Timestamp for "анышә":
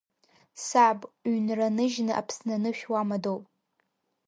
2.57-2.83